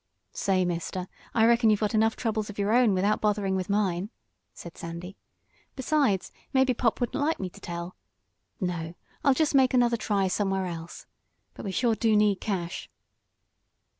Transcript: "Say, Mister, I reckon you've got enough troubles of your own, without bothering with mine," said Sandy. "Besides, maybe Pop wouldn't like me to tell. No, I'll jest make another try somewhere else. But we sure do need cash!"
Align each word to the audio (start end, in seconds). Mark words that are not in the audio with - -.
"Say, 0.33 0.65
Mister, 0.65 1.07
I 1.35 1.45
reckon 1.45 1.69
you've 1.69 1.81
got 1.81 1.93
enough 1.93 2.15
troubles 2.15 2.49
of 2.49 2.57
your 2.57 2.73
own, 2.73 2.95
without 2.95 3.21
bothering 3.21 3.55
with 3.55 3.69
mine," 3.69 4.09
said 4.51 4.75
Sandy. 4.75 5.15
"Besides, 5.75 6.31
maybe 6.53 6.73
Pop 6.73 6.99
wouldn't 6.99 7.21
like 7.23 7.39
me 7.39 7.51
to 7.51 7.61
tell. 7.61 7.95
No, 8.59 8.95
I'll 9.23 9.35
jest 9.35 9.53
make 9.53 9.75
another 9.75 9.97
try 9.97 10.27
somewhere 10.27 10.65
else. 10.65 11.05
But 11.53 11.65
we 11.65 11.71
sure 11.71 11.93
do 11.93 12.15
need 12.15 12.41
cash!" 12.41 12.89